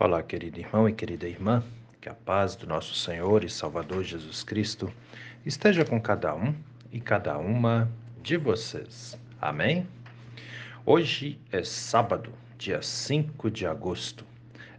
Olá, 0.00 0.22
querido 0.22 0.60
irmão 0.60 0.88
e 0.88 0.92
querida 0.92 1.26
irmã, 1.26 1.60
que 2.00 2.08
a 2.08 2.14
paz 2.14 2.54
do 2.54 2.68
nosso 2.68 2.94
Senhor 2.94 3.42
e 3.42 3.50
Salvador 3.50 4.04
Jesus 4.04 4.44
Cristo 4.44 4.92
esteja 5.44 5.84
com 5.84 6.00
cada 6.00 6.36
um 6.36 6.54
e 6.92 7.00
cada 7.00 7.36
uma 7.36 7.90
de 8.22 8.36
vocês. 8.36 9.18
Amém? 9.40 9.88
Hoje 10.86 11.36
é 11.50 11.64
sábado, 11.64 12.32
dia 12.56 12.80
5 12.80 13.50
de 13.50 13.66
agosto, 13.66 14.24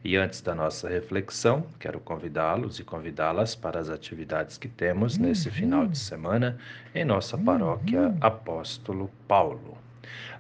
e 0.06 0.16
antes 0.16 0.40
da 0.40 0.56
nossa 0.56 0.88
reflexão, 0.88 1.66
quero 1.78 2.00
convidá-los 2.00 2.80
e 2.80 2.86
convidá-las 2.86 3.56
para 3.56 3.78
as 3.78 3.90
atividades 3.90 4.58
que 4.58 4.70
temos 4.70 5.18
nesse 5.18 5.52
final 5.52 5.86
de 5.86 5.98
semana 5.98 6.58
em 6.96 7.04
nossa 7.04 7.38
paróquia 7.38 8.16
Apóstolo 8.22 9.12
Paulo. 9.28 9.78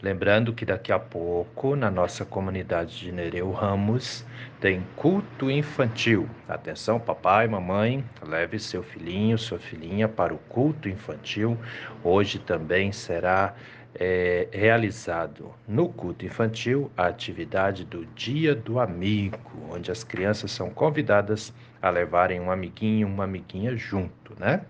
Lembrando 0.01 0.53
que 0.53 0.65
daqui 0.65 0.91
a 0.91 0.99
pouco, 0.99 1.75
na 1.75 1.91
nossa 1.91 2.23
comunidade 2.23 2.97
de 2.97 3.11
Nereu 3.11 3.51
Ramos, 3.51 4.25
tem 4.61 4.81
culto 4.95 5.51
infantil. 5.51 6.29
Atenção, 6.47 6.99
papai, 6.99 7.47
mamãe, 7.47 8.03
leve 8.25 8.59
seu 8.59 8.81
filhinho, 8.81 9.37
sua 9.37 9.59
filhinha 9.59 10.07
para 10.07 10.33
o 10.33 10.37
culto 10.37 10.87
infantil. 10.87 11.57
Hoje 12.03 12.39
também 12.39 12.91
será 12.91 13.55
é, 13.95 14.47
realizado 14.51 15.53
no 15.67 15.89
culto 15.89 16.25
infantil 16.25 16.91
a 16.95 17.07
atividade 17.07 17.83
do 17.83 18.05
Dia 18.15 18.55
do 18.55 18.79
Amigo, 18.79 19.37
onde 19.69 19.91
as 19.91 20.03
crianças 20.03 20.51
são 20.51 20.69
convidadas 20.69 21.53
a 21.81 21.89
levarem 21.89 22.39
um 22.39 22.51
amiguinho, 22.51 23.07
uma 23.07 23.23
amiguinha 23.23 23.75
junto, 23.75 24.33
né? 24.39 24.61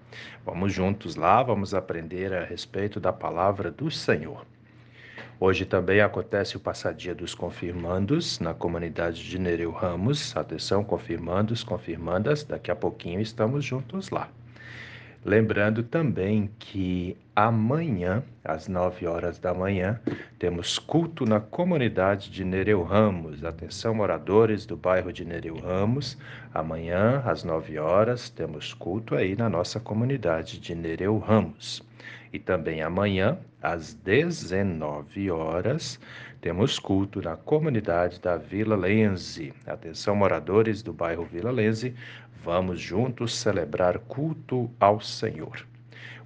Vamos 0.45 0.73
juntos 0.73 1.15
lá, 1.15 1.41
vamos 1.43 1.73
aprender 1.73 2.33
a 2.33 2.43
respeito 2.43 2.99
da 2.99 3.11
palavra 3.11 3.71
do 3.71 3.89
Senhor. 3.89 4.45
Hoje 5.41 5.65
também 5.65 6.01
acontece 6.01 6.57
o 6.57 6.59
passadia 6.59 7.15
dos 7.15 7.33
confirmandos 7.33 8.41
na 8.41 8.53
comunidade 8.53 9.23
de 9.23 9.39
Nereu 9.39 9.71
Ramos. 9.71 10.35
Atenção, 10.35 10.83
confirmandos, 10.83 11.63
confirmandas, 11.63 12.43
daqui 12.43 12.69
a 12.69 12.75
pouquinho 12.75 13.21
estamos 13.21 13.63
juntos 13.63 14.09
lá. 14.09 14.27
Lembrando 15.23 15.81
também 15.81 16.49
que 16.59 17.15
amanhã, 17.33 18.21
às 18.43 18.67
9 18.67 19.07
horas 19.07 19.39
da 19.39 19.53
manhã, 19.53 19.97
temos 20.37 20.77
culto 20.77 21.25
na 21.25 21.39
comunidade 21.39 22.29
de 22.29 22.43
Nereu 22.43 22.83
Ramos. 22.83 23.41
Atenção, 23.41 23.93
moradores 23.93 24.65
do 24.65 24.75
bairro 24.75 25.13
de 25.13 25.23
Nereu 25.23 25.55
Ramos. 25.55 26.17
Amanhã, 26.53 27.23
às 27.25 27.45
9 27.45 27.79
horas, 27.79 28.29
temos 28.29 28.73
culto 28.73 29.15
aí 29.15 29.37
na 29.37 29.49
nossa 29.49 29.79
comunidade 29.79 30.59
de 30.59 30.75
Nereu 30.75 31.17
Ramos. 31.17 31.81
E 32.33 32.39
também 32.39 32.81
amanhã, 32.81 33.37
às 33.61 33.93
19 33.93 35.29
horas, 35.31 35.99
temos 36.41 36.79
culto 36.79 37.21
na 37.21 37.35
comunidade 37.35 38.19
da 38.19 38.37
Vila 38.37 38.75
Lense. 38.75 39.53
Atenção, 39.67 40.15
moradores 40.15 40.81
do 40.81 40.93
bairro 40.93 41.25
Vila 41.25 41.51
Lense, 41.51 41.93
vamos 42.43 42.79
juntos 42.79 43.35
celebrar 43.35 43.99
culto 43.99 44.71
ao 44.79 45.01
Senhor. 45.01 45.65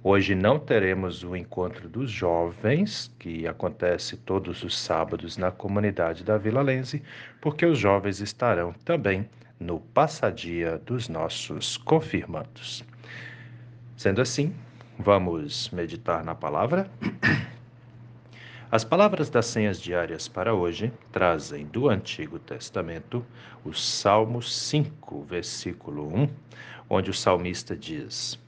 Hoje 0.06 0.34
não 0.34 0.58
teremos 0.58 1.24
o 1.24 1.34
encontro 1.34 1.88
dos 1.88 2.10
jovens, 2.10 3.10
que 3.18 3.46
acontece 3.46 4.18
todos 4.18 4.62
os 4.62 4.78
sábados 4.78 5.38
na 5.38 5.50
comunidade 5.50 6.22
da 6.22 6.36
Vila 6.36 6.60
Lense, 6.60 7.02
porque 7.40 7.64
os 7.64 7.78
jovens 7.78 8.20
estarão 8.20 8.72
também 8.84 9.26
no 9.58 9.80
passadia 9.80 10.78
dos 10.84 11.08
nossos 11.08 11.78
confirmandos. 11.78 12.84
Sendo 13.96 14.20
assim, 14.20 14.54
Vamos 14.98 15.70
meditar 15.70 16.24
na 16.24 16.36
palavra? 16.36 16.88
As 18.70 18.84
palavras 18.84 19.28
das 19.28 19.46
senhas 19.46 19.80
diárias 19.80 20.28
para 20.28 20.54
hoje 20.54 20.92
trazem 21.10 21.66
do 21.66 21.88
Antigo 21.88 22.38
Testamento 22.38 23.26
o 23.64 23.72
Salmo 23.72 24.40
5, 24.40 25.24
versículo 25.24 26.06
1, 26.16 26.28
onde 26.88 27.10
o 27.10 27.14
salmista 27.14 27.76
diz: 27.76 28.38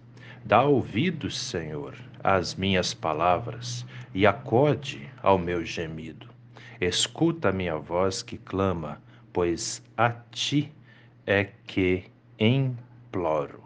Dá 0.45 0.63
ouvidos, 0.63 1.37
Senhor, 1.37 1.97
às 2.23 2.55
minhas 2.55 2.95
palavras 2.95 3.85
e 4.15 4.25
acode 4.25 5.11
ao 5.21 5.39
meu 5.39 5.65
gemido. 5.65 6.29
Escuta 6.81 7.49
a 7.49 7.53
minha 7.53 7.77
voz 7.77 8.23
que 8.23 8.39
clama, 8.39 9.03
pois 9.33 9.83
a 9.97 10.11
ti 10.31 10.73
é 11.27 11.49
que 11.67 12.05
imploro. 12.39 13.65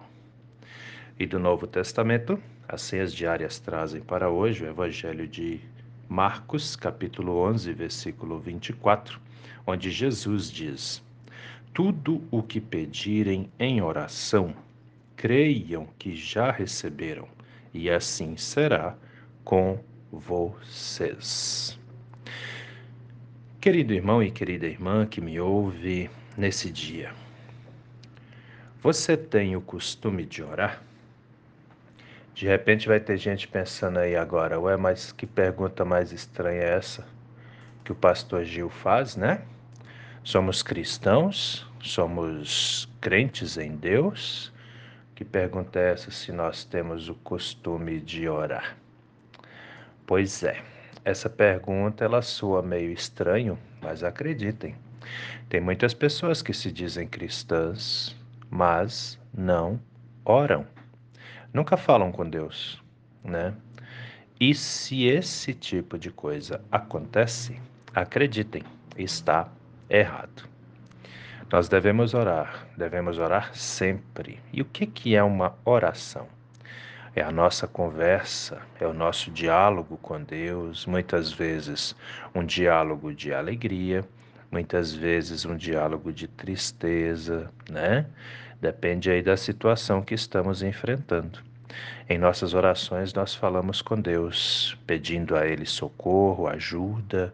E 1.19 1.27
do 1.27 1.39
Novo 1.39 1.67
Testamento, 1.67 2.43
as 2.73 2.83
senhas 2.83 3.13
diárias 3.13 3.59
trazem 3.59 4.01
para 4.01 4.31
hoje 4.31 4.63
o 4.63 4.69
Evangelho 4.69 5.27
de 5.27 5.61
Marcos, 6.09 6.77
capítulo 6.77 7.37
11, 7.39 7.73
versículo 7.73 8.39
24, 8.39 9.21
onde 9.67 9.91
Jesus 9.91 10.49
diz: 10.49 11.03
Tudo 11.75 12.23
o 12.31 12.45
que 12.45 12.61
pedirem 12.61 13.51
em 13.59 13.83
oração, 13.83 14.55
creiam 15.17 15.89
que 15.99 16.15
já 16.15 16.53
receberam, 16.53 17.27
e 17.75 17.91
assim 17.91 18.37
será 18.37 18.95
com 19.43 19.81
vocês. 20.13 21.77
Querido 23.61 23.93
irmão 23.93 24.23
e 24.23 24.31
querida 24.31 24.67
irmã 24.67 25.07
que 25.07 25.21
me 25.21 25.41
ouve 25.41 26.09
nesse 26.37 26.71
dia, 26.71 27.13
você 28.81 29.17
tem 29.17 29.57
o 29.57 29.61
costume 29.61 30.25
de 30.25 30.41
orar? 30.41 30.85
De 32.41 32.47
repente 32.47 32.89
vai 32.89 32.99
ter 32.99 33.19
gente 33.19 33.47
pensando 33.47 33.99
aí 33.99 34.17
agora, 34.17 34.59
ué, 34.59 34.75
mas 34.75 35.13
que 35.13 35.27
pergunta 35.27 35.85
mais 35.85 36.11
estranha 36.11 36.63
é 36.63 36.75
essa 36.75 37.07
que 37.85 37.93
o 37.93 37.95
pastor 37.95 38.45
Gil 38.45 38.71
faz, 38.71 39.15
né? 39.15 39.43
Somos 40.25 40.63
cristãos, 40.63 41.71
somos 41.83 42.89
crentes 42.99 43.59
em 43.59 43.77
Deus. 43.77 44.51
Que 45.15 45.23
pergunta 45.23 45.79
é 45.79 45.93
essa 45.93 46.11
se 46.11 46.33
nós 46.33 46.65
temos 46.65 47.11
o 47.11 47.15
costume 47.15 48.01
de 48.01 48.27
orar? 48.27 48.75
Pois 50.07 50.43
é, 50.43 50.63
essa 51.05 51.29
pergunta 51.29 52.07
ela 52.07 52.23
soa 52.23 52.63
meio 52.63 52.91
estranho, 52.91 53.59
mas 53.83 54.03
acreditem, 54.03 54.75
tem 55.51 55.61
muitas 55.61 55.93
pessoas 55.93 56.41
que 56.41 56.55
se 56.55 56.73
dizem 56.73 57.07
cristãs, 57.07 58.17
mas 58.49 59.21
não 59.31 59.79
oram 60.25 60.67
nunca 61.53 61.77
falam 61.77 62.13
com 62.13 62.29
Deus, 62.29 62.83
né? 63.25 63.55
E 64.39 64.55
se 64.55 65.05
esse 65.05 65.53
tipo 65.53 65.99
de 65.99 66.11
coisa 66.11 66.63
acontece, 66.73 67.61
acreditem, 67.95 68.63
está 68.97 69.49
errado. 69.89 70.49
Nós 71.53 71.69
devemos 71.69 72.15
orar, 72.15 72.67
devemos 72.77 73.19
orar 73.19 73.55
sempre. 73.55 74.41
E 74.53 74.63
o 74.63 74.65
que, 74.65 74.87
que 74.87 75.17
é 75.17 75.23
uma 75.23 75.59
oração? 75.65 76.27
É 77.15 77.23
a 77.23 77.33
nossa 77.33 77.67
conversa, 77.67 78.63
é 78.81 78.87
o 78.87 78.95
nosso 78.95 79.33
diálogo 79.33 79.97
com 79.97 80.23
Deus, 80.23 80.87
muitas 80.87 81.33
vezes 81.33 81.95
um 82.33 82.45
diálogo 82.45 83.13
de 83.13 83.35
alegria, 83.35 84.05
muitas 84.51 84.95
vezes 84.95 85.45
um 85.45 85.57
diálogo 85.57 86.13
de 86.13 86.29
tristeza, 86.29 87.51
né? 87.69 88.07
Depende 88.61 89.11
aí 89.11 89.23
da 89.23 89.39
situação 89.39 90.03
que 90.03 90.15
estamos 90.15 90.63
enfrentando. 90.63 91.39
Em 92.07 92.19
nossas 92.19 92.53
orações, 92.53 93.15
nós 93.15 93.35
falamos 93.35 93.81
com 93.81 93.99
Deus, 93.99 94.77
pedindo 94.87 95.35
a 95.35 95.47
Ele 95.47 95.65
socorro, 95.65 96.47
ajuda, 96.47 97.33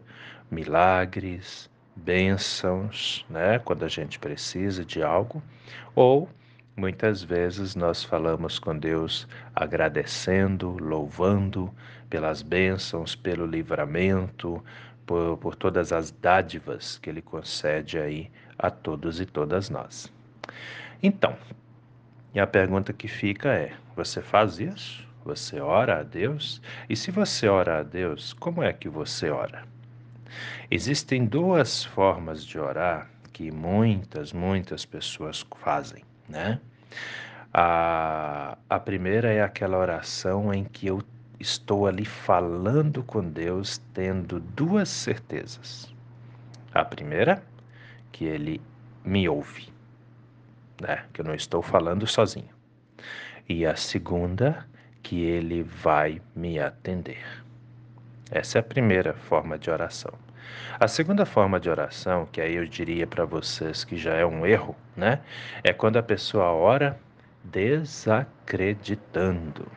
milagres, 0.49 1.69
bênçãos, 1.95 3.25
né? 3.29 3.59
Quando 3.59 3.83
a 3.83 3.89
gente 3.89 4.17
precisa 4.19 4.85
de 4.85 5.03
algo, 5.03 5.43
ou 5.93 6.29
muitas 6.77 7.23
vezes 7.23 7.75
nós 7.75 8.03
falamos 8.03 8.57
com 8.57 8.77
Deus 8.77 9.27
agradecendo, 9.53 10.77
louvando 10.79 11.73
pelas 12.09 12.41
bênçãos, 12.41 13.15
pelo 13.15 13.45
livramento, 13.45 14.63
por, 15.05 15.37
por 15.37 15.55
todas 15.55 15.91
as 15.91 16.09
dádivas 16.09 16.97
que 16.99 17.09
Ele 17.09 17.21
concede 17.21 17.97
aí 17.97 18.31
a 18.57 18.71
todos 18.71 19.19
e 19.19 19.25
todas 19.25 19.69
nós. 19.69 20.15
Então, 21.01 21.35
e 22.33 22.39
a 22.39 22.47
pergunta 22.47 22.91
que 22.91 23.07
fica 23.07 23.49
é: 23.49 23.73
você 23.95 24.21
faz 24.21 24.59
isso? 24.59 25.07
Você 25.23 25.59
ora 25.59 25.99
a 25.99 26.03
Deus? 26.03 26.61
E 26.89 26.95
se 26.95 27.11
você 27.11 27.47
ora 27.47 27.79
a 27.79 27.83
Deus, 27.83 28.33
como 28.33 28.63
é 28.63 28.71
que 28.71 28.87
você 28.87 29.29
ora? 29.29 29.63
Existem 30.71 31.25
duas 31.25 31.83
formas 31.83 32.45
de 32.45 32.57
orar 32.57 33.09
que 33.33 33.51
muitas, 33.51 34.33
muitas 34.33 34.85
pessoas 34.85 35.45
fazem, 35.57 36.03
né? 36.27 36.59
A, 37.53 38.57
a 38.69 38.79
primeira 38.79 39.31
é 39.31 39.41
aquela 39.41 39.77
oração 39.77 40.53
em 40.53 40.63
que 40.63 40.87
eu 40.87 41.01
estou 41.39 41.87
ali 41.87 42.05
falando 42.05 43.03
com 43.03 43.23
Deus, 43.23 43.79
tendo 43.93 44.39
duas 44.39 44.89
certezas. 44.89 45.93
A 46.73 46.83
primeira, 46.83 47.43
que 48.11 48.25
Ele 48.25 48.61
me 49.03 49.29
ouve 49.29 49.76
né? 50.81 51.03
Que 51.13 51.21
eu 51.21 51.25
não 51.25 51.33
estou 51.33 51.61
falando 51.61 52.05
sozinho. 52.07 52.49
E 53.47 53.65
a 53.65 53.75
segunda, 53.75 54.65
que 55.01 55.23
ele 55.23 55.63
vai 55.63 56.21
me 56.35 56.59
atender. 56.59 57.23
Essa 58.29 58.57
é 58.57 58.59
a 58.59 58.63
primeira 58.63 59.13
forma 59.13 59.57
de 59.57 59.69
oração. 59.69 60.13
A 60.79 60.87
segunda 60.87 61.25
forma 61.25 61.59
de 61.59 61.69
oração, 61.69 62.25
que 62.25 62.41
aí 62.41 62.55
eu 62.55 62.65
diria 62.65 63.05
para 63.07 63.25
vocês 63.25 63.83
que 63.83 63.97
já 63.97 64.13
é 64.13 64.25
um 64.25 64.45
erro, 64.45 64.75
né? 64.95 65.19
É 65.63 65.73
quando 65.73 65.97
a 65.97 66.03
pessoa 66.03 66.51
ora 66.51 66.97
desacreditando. 67.43 69.67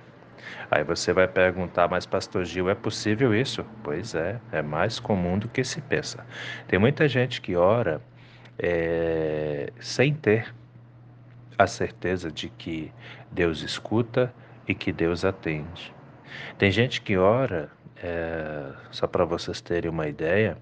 Aí 0.70 0.84
você 0.84 1.12
vai 1.12 1.28
perguntar, 1.28 1.88
mas 1.88 2.06
Pastor 2.06 2.44
Gil, 2.44 2.68
é 2.68 2.74
possível 2.74 3.34
isso? 3.34 3.64
Pois 3.82 4.14
é, 4.14 4.40
é 4.52 4.62
mais 4.62 4.98
comum 4.98 5.38
do 5.38 5.48
que 5.48 5.64
se 5.64 5.80
pensa. 5.80 6.24
Tem 6.66 6.78
muita 6.78 7.08
gente 7.08 7.40
que 7.40 7.56
ora 7.56 8.00
é, 8.58 9.72
sem 9.80 10.14
ter 10.14 10.54
a 11.60 11.66
certeza 11.66 12.32
de 12.32 12.48
que 12.48 12.90
Deus 13.30 13.60
escuta 13.62 14.32
e 14.66 14.74
que 14.74 14.90
Deus 14.90 15.26
atende. 15.26 15.92
Tem 16.56 16.70
gente 16.70 17.02
que 17.02 17.18
ora, 17.18 17.70
é, 18.02 18.72
só 18.90 19.06
para 19.06 19.26
vocês 19.26 19.60
terem 19.60 19.90
uma 19.90 20.08
ideia, 20.08 20.56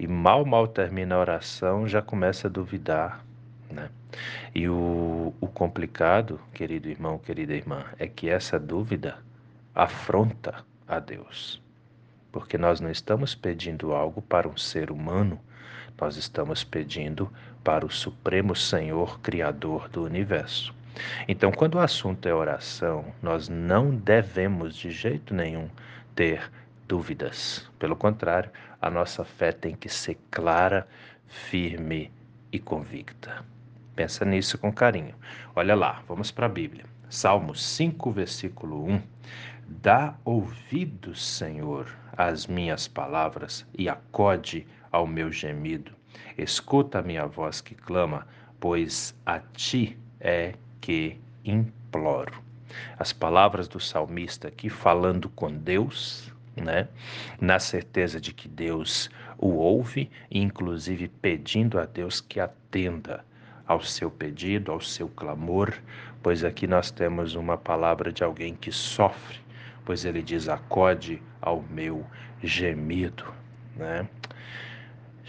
e 0.00 0.08
mal, 0.08 0.44
mal 0.44 0.66
termina 0.66 1.14
a 1.14 1.20
oração 1.20 1.86
já 1.86 2.02
começa 2.02 2.48
a 2.48 2.50
duvidar. 2.50 3.24
Né? 3.70 3.88
E 4.52 4.68
o, 4.68 5.32
o 5.40 5.46
complicado, 5.46 6.40
querido 6.52 6.88
irmão, 6.88 7.18
querida 7.18 7.54
irmã, 7.54 7.84
é 7.96 8.08
que 8.08 8.28
essa 8.28 8.58
dúvida 8.58 9.18
afronta 9.72 10.64
a 10.88 10.98
Deus. 10.98 11.62
Porque 12.32 12.58
nós 12.58 12.80
não 12.80 12.90
estamos 12.90 13.32
pedindo 13.32 13.92
algo 13.92 14.20
para 14.20 14.48
um 14.48 14.56
ser 14.56 14.90
humano, 14.90 15.38
nós 16.00 16.16
estamos 16.16 16.64
pedindo 16.64 17.32
para 17.62 17.86
o 17.86 17.90
Supremo 17.90 18.56
Senhor 18.56 19.20
Criador 19.20 19.88
do 19.88 20.02
universo. 20.02 20.74
Então, 21.26 21.50
quando 21.52 21.76
o 21.76 21.80
assunto 21.80 22.28
é 22.28 22.34
oração, 22.34 23.14
nós 23.22 23.48
não 23.48 23.90
devemos 23.94 24.76
de 24.76 24.90
jeito 24.90 25.32
nenhum 25.34 25.68
ter 26.14 26.50
dúvidas. 26.86 27.68
Pelo 27.78 27.96
contrário, 27.96 28.50
a 28.80 28.90
nossa 28.90 29.24
fé 29.24 29.52
tem 29.52 29.74
que 29.74 29.88
ser 29.88 30.18
clara, 30.30 30.86
firme 31.26 32.10
e 32.50 32.58
convicta. 32.58 33.44
Pensa 33.94 34.24
nisso 34.24 34.58
com 34.58 34.72
carinho. 34.72 35.14
Olha 35.54 35.74
lá, 35.74 36.02
vamos 36.08 36.30
para 36.30 36.46
a 36.46 36.48
Bíblia. 36.50 36.84
Salmo 37.08 37.54
5, 37.54 38.10
versículo 38.10 38.86
1. 38.86 39.02
Dá 39.68 40.14
ouvidos, 40.24 41.24
Senhor, 41.24 41.86
às 42.16 42.46
minhas 42.46 42.88
palavras 42.88 43.66
e 43.76 43.88
acode 43.88 44.66
ao 44.92 45.06
meu 45.06 45.32
gemido. 45.32 45.92
Escuta 46.36 46.98
a 46.98 47.02
minha 47.02 47.26
voz 47.26 47.60
que 47.60 47.74
clama, 47.74 48.26
pois 48.60 49.14
a 49.26 49.40
ti 49.40 49.98
é 50.20 50.54
que 50.80 51.18
imploro. 51.44 52.40
As 52.98 53.12
palavras 53.12 53.66
do 53.66 53.80
salmista 53.80 54.48
aqui 54.48 54.68
falando 54.68 55.28
com 55.30 55.50
Deus, 55.50 56.32
né? 56.56 56.88
Na 57.40 57.58
certeza 57.58 58.20
de 58.20 58.32
que 58.32 58.48
Deus 58.48 59.10
o 59.38 59.54
ouve, 59.54 60.10
inclusive 60.30 61.08
pedindo 61.08 61.78
a 61.78 61.84
Deus 61.84 62.20
que 62.20 62.38
atenda 62.38 63.24
ao 63.66 63.80
seu 63.80 64.10
pedido, 64.10 64.70
ao 64.70 64.80
seu 64.80 65.08
clamor, 65.08 65.72
pois 66.22 66.44
aqui 66.44 66.66
nós 66.66 66.90
temos 66.90 67.34
uma 67.34 67.56
palavra 67.56 68.12
de 68.12 68.22
alguém 68.22 68.54
que 68.54 68.70
sofre, 68.70 69.38
pois 69.84 70.04
ele 70.04 70.22
diz: 70.22 70.48
acode 70.48 71.22
ao 71.40 71.62
meu 71.62 72.06
gemido, 72.42 73.24
né? 73.76 74.08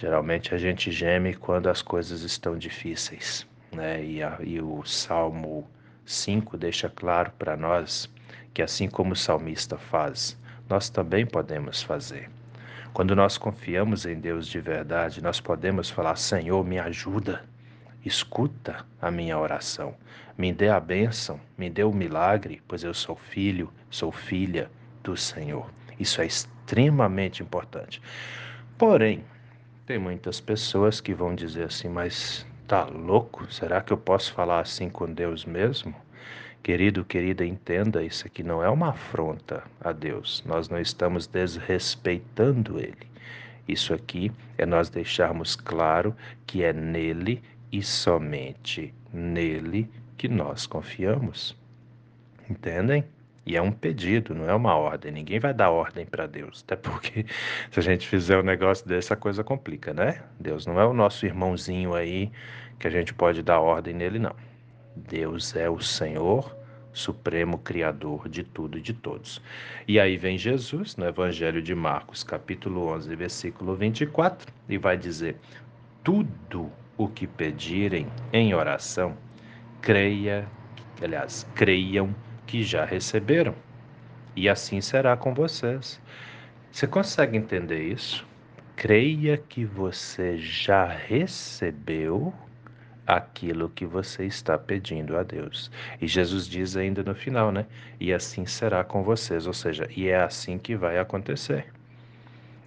Geralmente 0.03 0.53
a 0.53 0.57
gente 0.57 0.91
geme 0.91 1.33
quando 1.33 1.69
as 1.69 1.81
coisas 1.81 2.23
estão 2.23 2.57
difíceis, 2.57 3.47
né? 3.71 4.03
E, 4.03 4.21
a, 4.21 4.38
e 4.44 4.59
o 4.59 4.83
Salmo 4.83 5.65
5 6.05 6.57
deixa 6.57 6.89
claro 6.89 7.31
para 7.39 7.55
nós 7.55 8.11
que 8.53 8.61
assim 8.61 8.89
como 8.89 9.13
o 9.13 9.15
salmista 9.15 9.77
faz, 9.77 10.38
nós 10.69 10.89
também 10.89 11.25
podemos 11.25 11.81
fazer. 11.81 12.29
Quando 12.91 13.15
nós 13.15 13.38
confiamos 13.38 14.05
em 14.05 14.19
Deus 14.19 14.45
de 14.45 14.59
verdade, 14.59 15.23
nós 15.23 15.39
podemos 15.39 15.89
falar: 15.89 16.17
Senhor, 16.17 16.65
me 16.65 16.77
ajuda, 16.77 17.45
escuta 18.05 18.85
a 19.01 19.09
minha 19.09 19.39
oração, 19.39 19.95
me 20.38 20.51
dê 20.51 20.67
a 20.67 20.81
bênção, 20.81 21.39
me 21.57 21.69
dê 21.69 21.85
o 21.85 21.94
milagre, 21.94 22.61
pois 22.67 22.83
eu 22.83 22.94
sou 22.94 23.15
filho, 23.15 23.71
sou 23.89 24.11
filha 24.11 24.69
do 25.01 25.15
Senhor. 25.15 25.71
Isso 25.97 26.21
é 26.21 26.25
extremamente 26.25 27.41
importante. 27.41 28.01
Porém, 28.77 29.23
tem 29.85 30.00
muitas 30.00 30.39
pessoas 30.39 31.01
que 31.01 31.13
vão 31.13 31.35
dizer 31.35 31.65
assim, 31.65 31.89
mas 31.89 32.45
tá 32.68 32.85
louco? 32.85 33.51
Será 33.51 33.81
que 33.81 33.91
eu 33.91 33.97
posso 33.97 34.33
falar 34.33 34.62
assim 34.62 34.89
com 34.89 35.12
Deus 35.12 35.45
mesmo? 35.45 35.94
Querido, 36.62 37.03
querida, 37.03 37.45
entenda, 37.45 38.01
isso 38.01 38.25
aqui 38.25 38.41
não 38.41 38.63
é 38.63 38.69
uma 38.69 38.91
afronta 38.91 39.63
a 39.81 39.91
Deus. 39.91 40.41
Nós 40.45 40.69
não 40.69 40.80
estamos 40.80 41.27
desrespeitando 41.27 42.80
Ele. 42.80 43.12
Isso 43.68 43.94
aqui 43.94 44.31
é 44.57 44.65
nós 44.65 44.89
deixarmos 44.89 45.56
claro 45.56 46.15
que 46.47 46.63
é 46.63 46.71
nele 46.71 47.41
e 47.71 47.81
somente 47.83 48.94
nele 49.12 49.89
que 50.18 50.29
nós 50.29 50.65
confiamos. 50.65 51.57
Entendem? 52.50 53.03
E 53.45 53.57
é 53.57 53.62
um 53.62 53.72
pedido, 53.72 54.34
não 54.34 54.50
é 54.50 54.54
uma 54.54 54.75
ordem. 54.75 55.12
Ninguém 55.12 55.40
vai 55.40 55.54
dar 55.54 55.69
ordem 55.69 56.06
para 56.06 56.25
Deus. 56.25 56.63
Até 56.66 56.75
porque 56.75 57.25
se 57.72 57.80
a 57.80 57.84
gente 57.84 58.07
fizer 58.07 58.40
um 58.40 58.44
negócio 58.44 58.88
desse, 58.88 59.12
a 59.12 59.18
coisa 59.18 59.44
complica, 59.44 59.94
né? 59.94 60.24
Deus 60.40 60.66
não 60.66 60.80
é 60.80 60.86
o 60.86 60.94
nosso 60.94 61.25
irmãozinho 61.25 61.94
aí 61.94 62.31
que 62.80 62.88
a 62.88 62.90
gente 62.90 63.13
pode 63.13 63.44
dar 63.44 63.60
ordem 63.60 63.94
nele, 63.94 64.19
não. 64.19 64.36
Deus 64.95 65.56
é 65.56 65.69
o 65.69 65.80
Senhor, 65.80 66.56
supremo 66.94 67.57
criador 67.57 68.30
de 68.30 68.44
tudo 68.44 68.78
e 68.78 68.81
de 68.81 68.94
todos. 68.94 69.42
E 69.88 70.00
aí 70.00 70.16
vem 70.16 70.38
Jesus, 70.38 70.96
no 70.96 71.06
Evangelho 71.06 71.62
de 71.62 71.74
Marcos, 71.74 72.24
capítulo 72.24 72.88
11, 72.94 73.16
versículo 73.16 73.75
24, 73.75 74.54
e 74.69 74.78
vai 74.78 74.96
dizer: 74.96 75.36
Tudo 76.04 76.72
o 76.98 77.07
que 77.07 77.28
pedirem 77.28 78.07
em 78.31 78.54
oração, 78.54 79.18
creia, 79.81 80.48
aliás, 81.01 81.46
creiam 81.56 82.16
que 82.45 82.63
já 82.63 82.86
receberam, 82.86 83.56
e 84.36 84.50
assim 84.50 84.81
será 84.81 85.16
com 85.16 85.34
vocês. 85.34 86.01
Você 86.72 86.88
consegue 86.88 87.38
entender 87.38 87.81
isso? 87.81 88.25
Creia 88.75 89.38
que 89.38 89.63
você 89.63 90.38
já 90.38 90.88
recebeu 90.88 92.34
aquilo 93.06 93.69
que 93.69 93.86
você 93.86 94.25
está 94.25 94.57
pedindo 94.57 95.18
a 95.18 95.24
Deus. 95.24 95.69
E 96.01 96.07
Jesus 96.07 96.48
diz 96.48 96.75
ainda 96.75 97.04
no 97.04 97.13
final, 97.13 97.51
né? 97.51 97.66
E 98.00 98.13
assim 98.13 98.46
será 98.46 98.84
com 98.84 99.04
vocês, 99.04 99.46
ou 99.46 99.54
seja, 99.54 99.88
e 99.96 100.07
é 100.07 100.22
assim 100.22 100.57
que 100.57 100.75
vai 100.75 100.98
acontecer. 100.98 101.68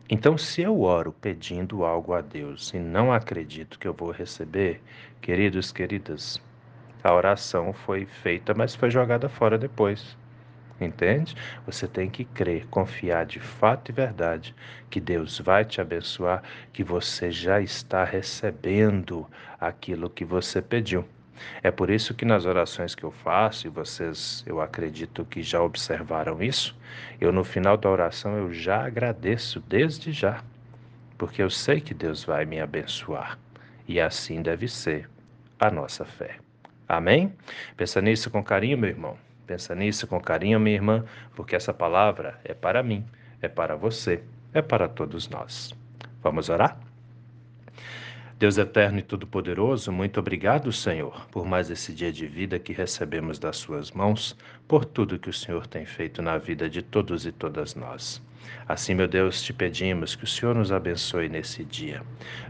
Então, 0.08 0.38
se 0.38 0.62
eu 0.62 0.82
oro 0.82 1.12
pedindo 1.12 1.84
algo 1.84 2.12
a 2.12 2.20
Deus 2.20 2.72
e 2.72 2.78
não 2.78 3.12
acredito 3.12 3.76
que 3.76 3.88
eu 3.88 3.92
vou 3.92 4.12
receber, 4.12 4.80
queridos, 5.20 5.72
queridas, 5.72 6.40
a 7.06 7.14
oração 7.14 7.72
foi 7.72 8.04
feita, 8.04 8.52
mas 8.54 8.74
foi 8.74 8.90
jogada 8.90 9.28
fora 9.28 9.56
depois. 9.56 10.16
Entende? 10.80 11.34
Você 11.64 11.88
tem 11.88 12.10
que 12.10 12.24
crer, 12.24 12.66
confiar 12.66 13.24
de 13.24 13.40
fato 13.40 13.90
e 13.90 13.92
verdade 13.92 14.54
que 14.90 15.00
Deus 15.00 15.38
vai 15.38 15.64
te 15.64 15.80
abençoar, 15.80 16.42
que 16.72 16.84
você 16.84 17.30
já 17.30 17.60
está 17.60 18.04
recebendo 18.04 19.26
aquilo 19.58 20.10
que 20.10 20.24
você 20.24 20.60
pediu. 20.60 21.04
É 21.62 21.70
por 21.70 21.90
isso 21.90 22.14
que 22.14 22.24
nas 22.24 22.44
orações 22.44 22.94
que 22.94 23.04
eu 23.04 23.10
faço, 23.10 23.66
e 23.66 23.70
vocês, 23.70 24.42
eu 24.46 24.60
acredito 24.60 25.24
que 25.24 25.42
já 25.42 25.62
observaram 25.62 26.42
isso, 26.42 26.76
eu 27.20 27.32
no 27.32 27.44
final 27.44 27.76
da 27.76 27.90
oração 27.90 28.36
eu 28.36 28.52
já 28.52 28.84
agradeço 28.84 29.60
desde 29.60 30.12
já, 30.12 30.42
porque 31.16 31.42
eu 31.42 31.50
sei 31.50 31.80
que 31.80 31.94
Deus 31.94 32.24
vai 32.24 32.44
me 32.44 32.60
abençoar. 32.60 33.38
E 33.88 34.00
assim 34.00 34.42
deve 34.42 34.68
ser 34.68 35.08
a 35.58 35.70
nossa 35.70 36.04
fé. 36.04 36.45
Amém? 36.88 37.32
Pensa 37.76 38.00
nisso 38.00 38.30
com 38.30 38.42
carinho, 38.42 38.78
meu 38.78 38.90
irmão. 38.90 39.16
Pensa 39.46 39.74
nisso 39.74 40.06
com 40.06 40.20
carinho, 40.20 40.58
minha 40.58 40.74
irmã, 40.74 41.04
porque 41.34 41.54
essa 41.54 41.72
palavra 41.72 42.38
é 42.44 42.52
para 42.52 42.82
mim, 42.82 43.04
é 43.40 43.48
para 43.48 43.76
você, 43.76 44.22
é 44.52 44.60
para 44.60 44.88
todos 44.88 45.28
nós. 45.28 45.72
Vamos 46.22 46.48
orar? 46.48 46.78
Deus 48.38 48.58
eterno 48.58 48.98
e 48.98 49.02
todo-poderoso, 49.02 49.90
muito 49.90 50.20
obrigado, 50.20 50.70
Senhor, 50.70 51.26
por 51.30 51.46
mais 51.46 51.70
esse 51.70 51.90
dia 51.94 52.12
de 52.12 52.26
vida 52.26 52.58
que 52.58 52.72
recebemos 52.72 53.38
das 53.38 53.56
Suas 53.56 53.92
mãos, 53.92 54.36
por 54.68 54.84
tudo 54.84 55.18
que 55.18 55.30
o 55.30 55.32
Senhor 55.32 55.66
tem 55.66 55.86
feito 55.86 56.20
na 56.20 56.36
vida 56.36 56.68
de 56.68 56.82
todos 56.82 57.24
e 57.24 57.32
todas 57.32 57.74
nós. 57.74 58.20
Assim, 58.68 58.94
meu 58.94 59.08
Deus, 59.08 59.42
te 59.42 59.54
pedimos 59.54 60.14
que 60.14 60.24
o 60.24 60.26
Senhor 60.26 60.54
nos 60.54 60.70
abençoe 60.70 61.30
nesse 61.30 61.64
dia. 61.64 62.02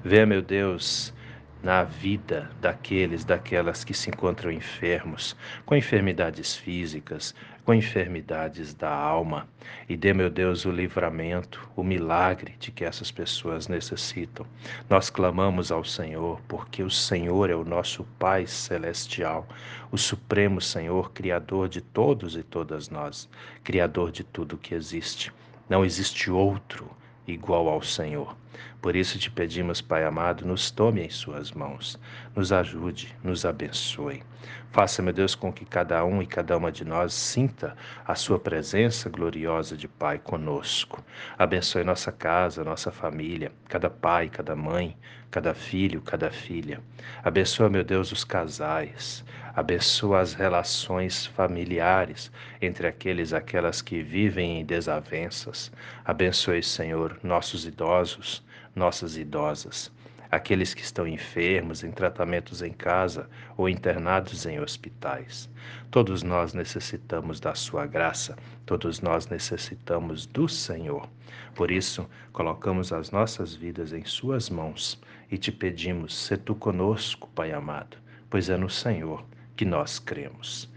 Venha, 0.03 0.27
meu 0.27 0.43
Deus, 0.43 1.15
na 1.63 1.83
vida 1.83 2.51
daqueles, 2.61 3.25
daquelas 3.25 3.83
que 3.83 3.95
se 3.95 4.11
encontram 4.11 4.53
enfermos, 4.53 5.37
com 5.65 5.75
enfermidades 5.75 6.57
físicas, 6.57 7.35
com 7.65 7.75
enfermidades 7.75 8.73
da 8.73 8.89
alma, 8.89 9.49
e 9.89 9.97
dê, 9.97 10.13
meu 10.13 10.31
Deus, 10.31 10.65
o 10.65 10.71
livramento, 10.71 11.69
o 11.75 11.83
milagre 11.83 12.55
de 12.61 12.71
que 12.71 12.85
essas 12.85 13.11
pessoas 13.11 13.67
necessitam. 13.67 14.47
Nós 14.89 15.11
clamamos 15.11 15.73
ao 15.73 15.85
Senhor, 15.85 16.41
porque 16.47 16.83
o 16.83 16.91
Senhor 16.91 17.51
é 17.51 17.57
o 17.57 17.65
nosso 17.65 18.05
Pai 18.19 18.47
celestial, 18.47 19.49
o 19.91 19.99
Supremo 19.99 20.61
Senhor, 20.61 21.11
Criador 21.11 21.69
de 21.69 21.81
todos 21.81 22.37
e 22.37 22.43
todas 22.43 22.89
nós, 22.89 23.29
Criador 23.65 24.13
de 24.13 24.23
tudo 24.23 24.57
que 24.57 24.75
existe. 24.75 25.33
Não 25.69 25.85
existe 25.85 26.31
outro 26.31 26.89
igual 27.27 27.69
ao 27.69 27.83
Senhor. 27.83 28.37
Por 28.81 28.95
isso 28.95 29.19
te 29.19 29.31
pedimos, 29.31 29.81
Pai 29.81 30.05
amado, 30.05 30.47
nos 30.47 30.71
tome 30.71 31.05
em 31.05 31.11
Suas 31.11 31.53
mãos, 31.53 31.99
nos 32.35 32.53
ajude, 32.53 33.15
nos 33.23 33.45
abençoe. 33.45 34.23
Faça, 34.71 35.03
meu 35.03 35.13
Deus, 35.13 35.35
com 35.35 35.53
que 35.53 35.65
cada 35.65 36.05
um 36.05 36.23
e 36.23 36.27
cada 36.27 36.57
uma 36.57 36.71
de 36.71 36.85
nós 36.85 37.15
sinta 37.15 37.77
a 38.07 38.15
Sua 38.15 38.39
presença 38.39 39.09
gloriosa 39.09 39.77
de 39.77 39.89
Pai 39.89 40.19
conosco. 40.19 41.03
Abençoe 41.39 41.83
nossa 41.83 42.13
casa, 42.13 42.63
nossa 42.63 42.93
família, 42.93 43.51
cada 43.69 43.91
pai, 43.91 44.29
cada 44.29 44.55
mãe, 44.55 44.97
cada 45.37 45.53
filho, 45.53 46.01
cada 46.01 46.31
filha. 46.31 46.81
Abençoa, 47.23 47.69
meu 47.69 47.85
Deus, 47.85 48.11
os 48.11 48.25
casais. 48.25 49.23
Abençoa 49.55 50.21
as 50.21 50.33
relações 50.33 51.27
familiares 51.27 52.33
entre 52.59 52.87
aqueles 52.87 53.35
aquelas 53.35 53.83
que 53.83 54.03
vivem 54.03 54.61
em 54.61 54.65
desavenças. 54.65 55.71
Abençoe, 56.03 56.63
Senhor, 56.63 57.19
nossos 57.23 57.67
idosos, 57.67 58.43
nossas 58.75 59.19
idosas, 59.19 59.93
aqueles 60.31 60.75
que 60.75 60.83
estão 60.83 61.07
enfermos, 61.07 61.83
em 61.83 61.91
tratamentos 61.91 62.63
em 62.63 62.73
casa 62.73 63.29
ou 63.57 63.69
internados 63.69 64.47
em 64.47 64.61
hospitais. 64.61 65.49
Todos 65.91 66.23
nós 66.23 66.55
necessitamos 66.55 67.41
da 67.41 67.55
Sua 67.55 67.87
graça, 67.87 68.37
todos 68.65 69.01
nós 69.01 69.29
necessitamos 69.29 70.27
do 70.27 70.49
Senhor. 70.49 71.09
Por 71.55 71.71
isso, 71.71 72.09
colocamos 72.33 72.93
as 72.93 73.11
nossas 73.11 73.55
vidas 73.55 73.93
em 73.93 74.05
Suas 74.05 74.51
mãos 74.51 75.01
e 75.31 75.39
te 75.39 75.51
pedimos, 75.51 76.17
se 76.17 76.37
tu 76.37 76.55
conosco, 76.55 77.29
Pai 77.35 77.53
amado, 77.53 77.97
pois 78.29 78.49
é 78.49 78.57
no 78.57 78.71
Senhor 78.71 79.25
que 79.57 79.65
nós 79.65 79.99
cremos. 79.99 80.71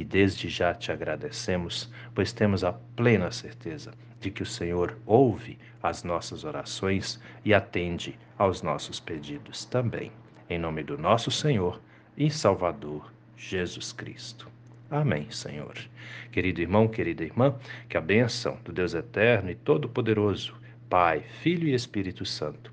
E 0.00 0.04
desde 0.04 0.48
já 0.48 0.72
te 0.72 0.90
agradecemos, 0.90 1.92
pois 2.14 2.32
temos 2.32 2.64
a 2.64 2.72
plena 2.72 3.30
certeza 3.30 3.92
de 4.18 4.30
que 4.30 4.42
o 4.42 4.46
Senhor 4.46 4.96
ouve 5.04 5.58
as 5.82 6.04
nossas 6.04 6.42
orações 6.42 7.20
e 7.44 7.52
atende 7.52 8.18
aos 8.38 8.62
nossos 8.62 8.98
pedidos 8.98 9.66
também. 9.66 10.10
Em 10.48 10.58
nome 10.58 10.82
do 10.82 10.96
nosso 10.96 11.30
Senhor 11.30 11.82
e 12.16 12.30
Salvador 12.30 13.12
Jesus 13.36 13.92
Cristo. 13.92 14.48
Amém, 14.90 15.30
Senhor. 15.30 15.76
Querido 16.32 16.62
irmão, 16.62 16.88
querida 16.88 17.22
irmã, 17.22 17.54
que 17.86 17.98
a 17.98 18.00
bênção 18.00 18.58
do 18.64 18.72
Deus 18.72 18.94
Eterno 18.94 19.50
e 19.50 19.54
Todo-Poderoso, 19.54 20.54
Pai, 20.88 21.22
Filho 21.42 21.68
e 21.68 21.74
Espírito 21.74 22.24
Santo, 22.24 22.72